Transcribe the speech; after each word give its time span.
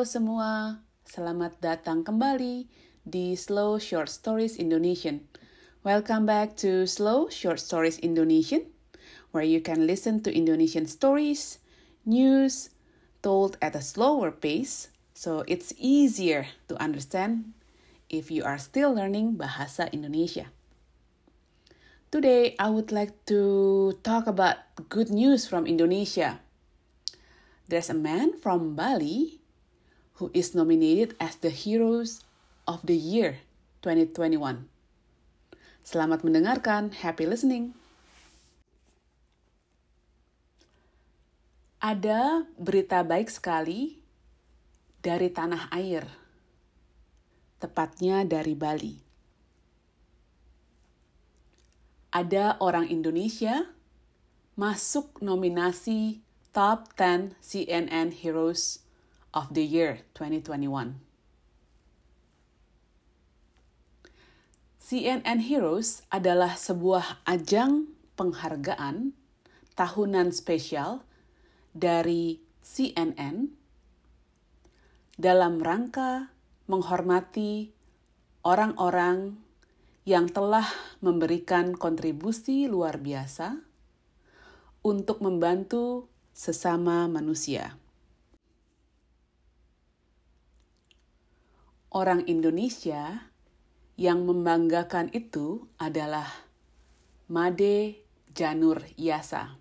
Semua, 0.00 0.80
selamat 1.04 1.60
datang 1.60 2.00
kembali 2.00 2.64
di 3.04 3.36
Slow 3.36 3.76
Short 3.76 4.08
Stories 4.08 4.56
Indonesian. 4.56 5.28
Welcome 5.84 6.24
back 6.24 6.56
to 6.64 6.88
Slow 6.88 7.28
Short 7.28 7.60
Stories 7.60 8.00
Indonesian, 8.00 8.64
where 9.36 9.44
you 9.44 9.60
can 9.60 9.84
listen 9.84 10.24
to 10.24 10.32
Indonesian 10.32 10.88
stories, 10.88 11.60
news, 12.08 12.72
told 13.20 13.60
at 13.60 13.76
a 13.76 13.84
slower 13.84 14.32
pace, 14.32 14.88
so 15.12 15.44
it's 15.44 15.76
easier 15.76 16.48
to 16.72 16.80
understand 16.80 17.52
if 18.08 18.32
you 18.32 18.40
are 18.40 18.56
still 18.56 18.96
learning 18.96 19.36
Bahasa 19.36 19.92
Indonesia. 19.92 20.48
Today, 22.08 22.56
I 22.56 22.72
would 22.72 22.88
like 22.88 23.12
to 23.28 24.00
talk 24.00 24.24
about 24.24 24.64
good 24.88 25.12
news 25.12 25.44
from 25.44 25.68
Indonesia. 25.68 26.40
There's 27.68 27.92
a 27.92 27.94
man 27.94 28.40
from 28.40 28.72
Bali 28.72 29.39
who 30.20 30.28
is 30.36 30.52
nominated 30.52 31.16
as 31.16 31.40
the 31.40 31.48
Heroes 31.48 32.20
of 32.68 32.84
the 32.84 32.94
Year 32.94 33.40
2021. 33.80 34.68
Selamat 35.80 36.20
mendengarkan, 36.20 36.92
happy 36.92 37.24
listening. 37.24 37.72
Ada 41.80 42.44
berita 42.60 43.00
baik 43.00 43.32
sekali 43.32 44.04
dari 45.00 45.32
tanah 45.32 45.72
air, 45.72 46.04
tepatnya 47.56 48.20
dari 48.28 48.52
Bali. 48.52 49.00
Ada 52.12 52.60
orang 52.60 52.92
Indonesia 52.92 53.64
masuk 54.60 55.24
nominasi 55.24 56.20
Top 56.52 56.92
10 57.00 57.32
CNN 57.40 58.12
Heroes 58.12 58.84
of 59.34 59.52
the 59.54 59.62
Year 59.62 60.04
2021. 60.14 60.98
CNN 64.80 65.38
Heroes 65.46 66.02
adalah 66.10 66.58
sebuah 66.58 67.22
ajang 67.22 67.94
penghargaan 68.18 69.14
tahunan 69.78 70.34
spesial 70.34 71.06
dari 71.70 72.42
CNN 72.60 73.54
dalam 75.14 75.62
rangka 75.62 76.34
menghormati 76.66 77.70
orang-orang 78.42 79.38
yang 80.08 80.26
telah 80.26 80.66
memberikan 80.98 81.76
kontribusi 81.76 82.66
luar 82.66 82.98
biasa 82.98 83.62
untuk 84.82 85.20
membantu 85.20 86.08
sesama 86.32 87.04
manusia. 87.06 87.76
Orang 91.90 92.22
Indonesia 92.30 93.34
yang 93.98 94.22
membanggakan 94.22 95.10
itu 95.10 95.66
adalah 95.74 96.30
Made 97.26 97.98
Janur 98.30 98.86
Yasa. 98.94 99.58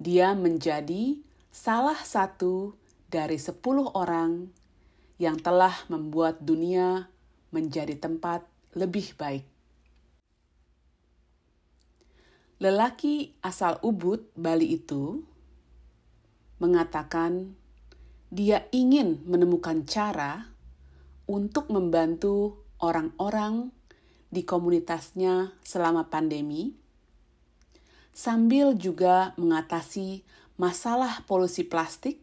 Dia 0.00 0.32
menjadi 0.32 1.20
salah 1.52 2.00
satu 2.00 2.72
dari 3.12 3.36
sepuluh 3.36 3.92
orang 3.92 4.48
yang 5.20 5.36
telah 5.36 5.84
membuat 5.92 6.40
dunia 6.40 7.12
menjadi 7.52 8.00
tempat 8.00 8.40
lebih 8.72 9.20
baik. 9.20 9.44
Lelaki 12.56 13.36
asal 13.44 13.76
Ubud, 13.84 14.32
Bali 14.32 14.80
itu 14.80 15.20
mengatakan 16.56 17.52
dia 18.28 18.68
ingin 18.76 19.24
menemukan 19.24 19.88
cara 19.88 20.52
untuk 21.24 21.72
membantu 21.72 22.64
orang-orang 22.80 23.72
di 24.28 24.44
komunitasnya 24.44 25.56
selama 25.64 26.12
pandemi, 26.12 26.76
sambil 28.12 28.76
juga 28.76 29.32
mengatasi 29.40 30.20
masalah 30.60 31.24
polusi 31.24 31.64
plastik 31.64 32.20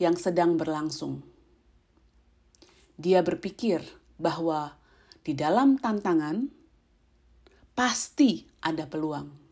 yang 0.00 0.16
sedang 0.16 0.56
berlangsung. 0.56 1.20
Dia 2.96 3.20
berpikir 3.20 3.84
bahwa 4.16 4.78
di 5.20 5.36
dalam 5.36 5.76
tantangan 5.76 6.48
pasti 7.76 8.46
ada 8.64 8.88
peluang. 8.88 9.43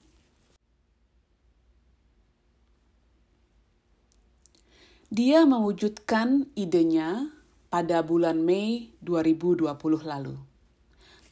Dia 5.12 5.44
mewujudkan 5.44 6.48
idenya 6.56 7.28
pada 7.68 8.00
bulan 8.00 8.40
Mei 8.40 8.96
2020 9.04 9.68
lalu. 10.08 10.40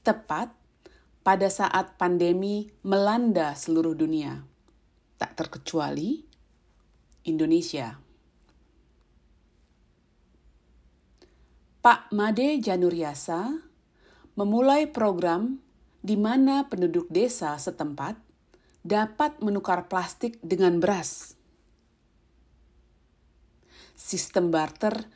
Tepat 0.05 0.53
pada 1.25 1.49
saat 1.49 1.97
pandemi 1.97 2.69
melanda 2.85 3.57
seluruh 3.57 3.97
dunia, 3.97 4.45
tak 5.17 5.33
terkecuali 5.33 6.21
Indonesia. 7.25 7.97
Pak 11.81 12.13
Made 12.13 12.61
Januryasa 12.61 13.65
memulai 14.37 14.93
program 14.93 15.57
di 16.05 16.21
mana 16.21 16.69
penduduk 16.69 17.09
desa 17.09 17.57
setempat 17.57 18.21
dapat 18.85 19.41
menukar 19.41 19.89
plastik 19.89 20.37
dengan 20.45 20.77
beras 20.85 21.40
sistem 24.11 24.51
barter 24.51 25.07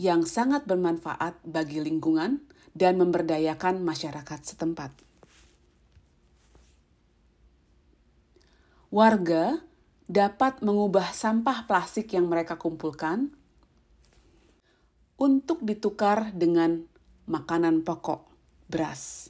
yang 0.00 0.24
sangat 0.24 0.64
bermanfaat 0.64 1.44
bagi 1.44 1.84
lingkungan 1.84 2.40
dan 2.72 2.96
memberdayakan 2.96 3.84
masyarakat 3.84 4.40
setempat. 4.40 4.96
Warga 8.88 9.60
dapat 10.08 10.64
mengubah 10.64 11.12
sampah 11.12 11.68
plastik 11.68 12.16
yang 12.16 12.24
mereka 12.24 12.56
kumpulkan 12.56 13.28
untuk 15.20 15.60
ditukar 15.60 16.32
dengan 16.32 16.88
makanan 17.28 17.84
pokok, 17.84 18.24
beras. 18.70 19.28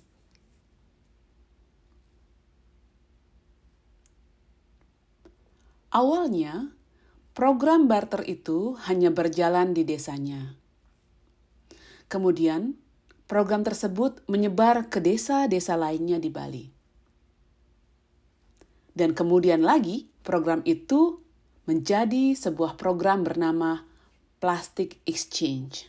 Awalnya, 5.88 6.77
Program 7.38 7.86
barter 7.86 8.26
itu 8.26 8.74
hanya 8.90 9.14
berjalan 9.14 9.70
di 9.70 9.86
desanya. 9.86 10.58
Kemudian, 12.10 12.74
program 13.30 13.62
tersebut 13.62 14.26
menyebar 14.26 14.90
ke 14.90 14.98
desa-desa 14.98 15.78
lainnya 15.78 16.18
di 16.18 16.34
Bali. 16.34 16.66
Dan 18.90 19.14
kemudian 19.14 19.62
lagi, 19.62 20.10
program 20.26 20.66
itu 20.66 21.22
menjadi 21.70 22.34
sebuah 22.34 22.74
program 22.74 23.22
bernama 23.22 23.86
Plastic 24.42 24.98
Exchange. 25.06 25.86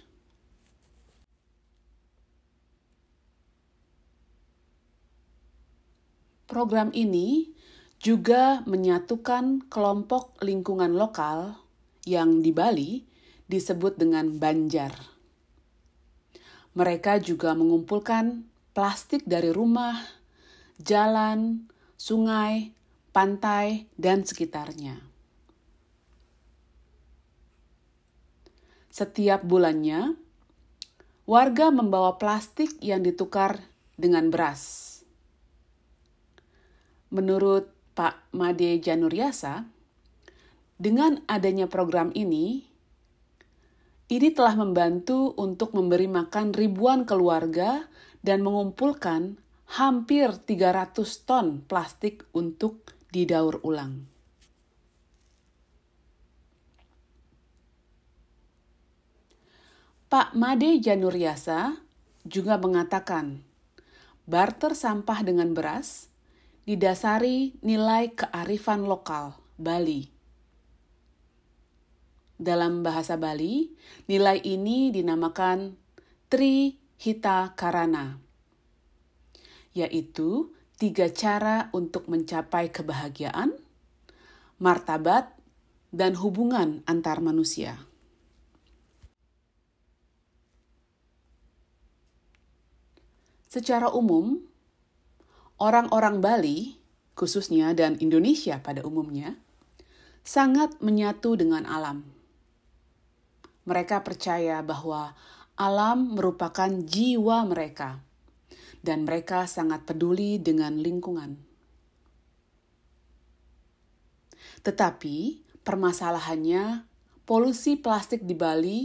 Program 6.46 6.94
ini 6.94 7.58
juga 8.00 8.64
menyatukan 8.64 9.68
kelompok 9.68 10.40
lingkungan 10.40 10.96
lokal 10.96 11.60
yang 12.08 12.40
di 12.40 12.56
Bali 12.56 13.04
disebut 13.52 14.00
dengan 14.00 14.40
Banjar. 14.40 14.96
Mereka 16.80 17.20
juga 17.20 17.52
mengumpulkan 17.60 18.48
plastik 18.72 19.28
dari 19.28 19.52
rumah, 19.52 20.00
jalan, 20.80 21.68
sungai, 22.00 22.72
pantai, 23.12 23.92
dan 24.00 24.24
sekitarnya. 24.24 25.04
Setiap 28.88 29.44
bulannya, 29.44 30.16
warga 31.28 31.68
membawa 31.68 32.16
plastik 32.16 32.80
yang 32.80 33.04
ditukar 33.04 33.60
dengan 34.00 34.32
beras. 34.32 34.88
Menurut 37.12 37.79
Pak 38.00 38.32
Made 38.32 38.80
Januryasa, 38.80 39.68
dengan 40.80 41.20
adanya 41.28 41.68
program 41.68 42.16
ini, 42.16 42.64
ini 44.08 44.30
telah 44.32 44.56
membantu 44.56 45.36
untuk 45.36 45.76
memberi 45.76 46.08
makan 46.08 46.56
ribuan 46.56 47.04
keluarga 47.04 47.92
dan 48.24 48.40
mengumpulkan 48.40 49.36
hampir 49.76 50.32
300 50.32 50.96
ton 51.28 51.60
plastik 51.68 52.24
untuk 52.32 52.96
didaur 53.12 53.60
ulang. 53.68 54.08
Pak 60.08 60.40
Made 60.40 60.80
Januryasa 60.80 61.76
juga 62.24 62.56
mengatakan, 62.56 63.44
barter 64.24 64.72
sampah 64.72 65.20
dengan 65.20 65.52
beras 65.52 66.08
didasari 66.70 67.58
nilai 67.66 68.14
kearifan 68.14 68.86
lokal 68.86 69.34
Bali. 69.58 70.06
Dalam 72.38 72.86
bahasa 72.86 73.18
Bali, 73.18 73.74
nilai 74.06 74.38
ini 74.46 74.94
dinamakan 74.94 75.74
Tri 76.30 76.78
Hita 77.02 77.58
Karana, 77.58 78.22
yaitu 79.74 80.54
tiga 80.78 81.10
cara 81.10 81.74
untuk 81.74 82.06
mencapai 82.06 82.70
kebahagiaan, 82.70 83.58
martabat, 84.62 85.34
dan 85.90 86.14
hubungan 86.22 86.86
antar 86.86 87.18
manusia. 87.18 87.82
Secara 93.50 93.90
umum, 93.90 94.49
orang-orang 95.60 96.24
Bali, 96.24 96.80
khususnya 97.14 97.76
dan 97.76 98.00
Indonesia 98.00 98.64
pada 98.64 98.82
umumnya, 98.88 99.36
sangat 100.24 100.80
menyatu 100.80 101.36
dengan 101.36 101.68
alam. 101.68 102.08
Mereka 103.68 104.02
percaya 104.02 104.64
bahwa 104.64 105.14
alam 105.60 106.16
merupakan 106.16 106.72
jiwa 106.72 107.44
mereka 107.46 108.00
dan 108.80 109.04
mereka 109.04 109.44
sangat 109.46 109.84
peduli 109.84 110.40
dengan 110.40 110.80
lingkungan. 110.80 111.36
Tetapi 114.64 115.44
permasalahannya, 115.64 116.88
polusi 117.28 117.76
plastik 117.76 118.24
di 118.24 118.36
Bali 118.36 118.80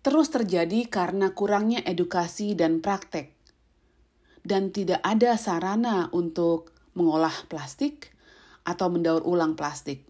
terus 0.00 0.32
terjadi 0.32 0.88
karena 0.88 1.36
kurangnya 1.36 1.84
edukasi 1.84 2.56
dan 2.56 2.80
praktek, 2.80 3.36
dan 4.44 4.72
tidak 4.72 5.00
ada 5.04 5.36
sarana 5.36 6.08
untuk 6.12 6.72
mengolah 6.96 7.34
plastik 7.46 8.12
atau 8.64 8.92
mendaur 8.92 9.24
ulang 9.24 9.56
plastik. 9.56 10.04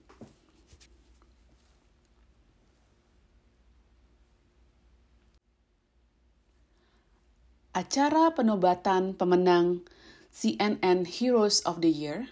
Acara 7.71 8.35
penobatan 8.35 9.15
pemenang 9.15 9.87
CNN 10.35 11.07
Heroes 11.07 11.63
of 11.63 11.79
the 11.81 11.89
Year 11.89 12.27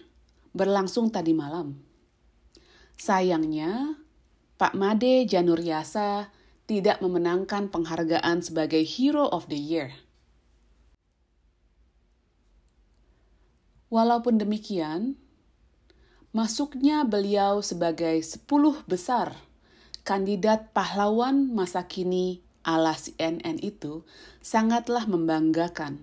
berlangsung 0.51 1.09
tadi 1.09 1.31
malam. 1.31 1.79
Sayangnya, 2.99 3.95
Pak 4.59 4.75
Made 4.75 5.23
Januryasa 5.23 6.27
tidak 6.67 6.99
memenangkan 6.99 7.71
penghargaan 7.71 8.43
sebagai 8.43 8.83
Hero 8.83 9.25
of 9.31 9.47
the 9.47 9.55
Year. 9.55 9.95
Walaupun 13.89 14.37
demikian, 14.37 15.17
masuknya 16.29 17.01
beliau 17.05 17.65
sebagai 17.65 18.21
10 18.21 18.45
besar 18.85 19.33
kandidat 20.05 20.69
pahlawan 20.73 21.49
masa 21.49 21.85
kini 21.89 22.41
ala 22.61 22.93
CNN 22.93 23.57
itu 23.61 24.05
sangatlah 24.45 25.09
membanggakan. 25.09 26.01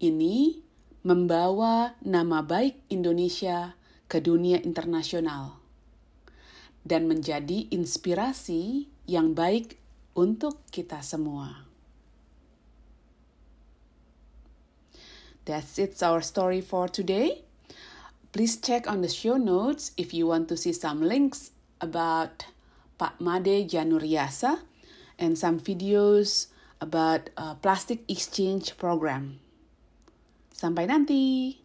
Ini 0.00 0.64
membawa 1.04 1.92
nama 2.00 2.40
baik 2.40 2.88
Indonesia 2.88 3.76
ke 4.08 4.20
dunia 4.24 4.60
internasional 4.64 5.60
dan 6.84 7.08
menjadi 7.08 7.68
inspirasi 7.68 8.88
yang 9.08 9.32
baik 9.36 9.76
untuk 10.16 10.64
kita 10.68 11.00
semua. 11.00 11.73
That's 15.44 15.78
it 15.78 16.02
our 16.02 16.22
story 16.22 16.60
for 16.60 16.88
today. 16.88 17.44
Please 18.32 18.56
check 18.56 18.88
on 18.88 19.02
the 19.02 19.08
show 19.08 19.36
notes 19.36 19.92
if 19.96 20.14
you 20.14 20.26
want 20.26 20.48
to 20.48 20.56
see 20.56 20.72
some 20.72 21.02
links 21.02 21.52
about 21.80 22.46
Pak 22.98 23.20
Made 23.20 23.68
Januryasa 23.68 24.58
and 25.18 25.38
some 25.38 25.60
videos 25.60 26.48
about 26.80 27.28
a 27.36 27.54
plastic 27.54 28.02
exchange 28.08 28.76
program. 28.76 29.38
Sampai 30.54 30.88
nanti. 30.88 31.63